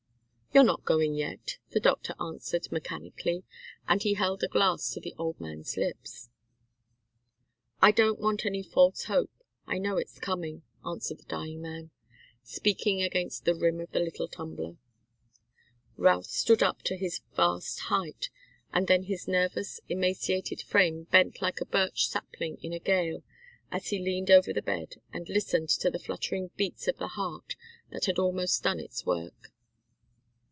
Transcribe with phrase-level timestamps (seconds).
[0.53, 3.45] "You're not going yet," the doctor answered, mechanically,
[3.87, 6.29] and he held a glass to the old man's lips.
[7.81, 9.31] "I don't want any false hope.
[9.65, 11.91] I know it's coming," answered the dying man,
[12.43, 14.75] speaking against the rim of the little tumbler.
[15.95, 18.29] Routh stood up to his vast height,
[18.73, 23.23] and then his nervous, emaciated frame bent like a birch sapling in a gale
[23.71, 27.55] as he leaned over the bed, and listened to the fluttering beats of the heart
[27.91, 29.47] that had almost done its work.